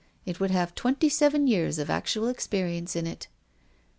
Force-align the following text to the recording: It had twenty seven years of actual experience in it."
It 0.25 0.37
had 0.37 0.75
twenty 0.75 1.09
seven 1.09 1.45
years 1.45 1.77
of 1.77 1.91
actual 1.91 2.27
experience 2.27 2.95
in 2.95 3.05
it." 3.05 3.27